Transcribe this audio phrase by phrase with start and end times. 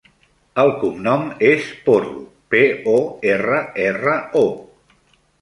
[0.61, 2.15] El cognom és Porro:
[2.55, 2.63] pe,
[2.95, 2.97] o,
[3.35, 4.99] erra, erra, o.